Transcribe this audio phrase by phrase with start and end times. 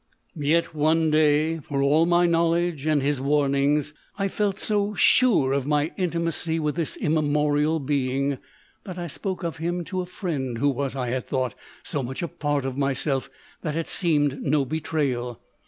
[0.33, 5.67] Yet one day, for all my knowledge and his warnings, I felt stf sure of
[5.67, 8.39] my intimacy with this immemorial being,
[8.83, 11.53] that I spoke of him to a friend who was, I had thought,
[11.83, 13.29] so much a part of myself
[13.61, 15.39] that it seemed no betrayal.